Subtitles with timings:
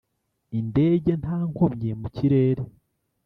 [0.59, 2.63] Indege nta nkomyi mu kirere